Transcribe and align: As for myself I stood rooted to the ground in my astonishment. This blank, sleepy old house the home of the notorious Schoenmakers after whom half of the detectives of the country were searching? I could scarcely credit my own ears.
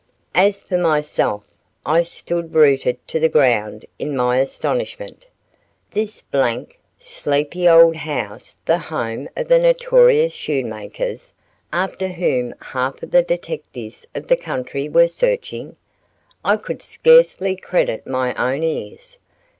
As 0.33 0.59
for 0.59 0.79
myself 0.79 1.43
I 1.85 2.01
stood 2.01 2.55
rooted 2.55 2.97
to 3.07 3.19
the 3.19 3.29
ground 3.29 3.85
in 3.99 4.17
my 4.17 4.39
astonishment. 4.39 5.27
This 5.91 6.23
blank, 6.23 6.79
sleepy 6.97 7.69
old 7.69 7.97
house 7.97 8.55
the 8.65 8.79
home 8.79 9.29
of 9.37 9.47
the 9.47 9.59
notorious 9.59 10.33
Schoenmakers 10.33 11.33
after 11.71 12.07
whom 12.07 12.55
half 12.59 13.03
of 13.03 13.11
the 13.11 13.21
detectives 13.21 14.07
of 14.15 14.25
the 14.25 14.37
country 14.37 14.89
were 14.89 15.07
searching? 15.07 15.75
I 16.43 16.57
could 16.57 16.81
scarcely 16.81 17.55
credit 17.55 18.07
my 18.07 18.33
own 18.33 18.63
ears. 18.63 19.19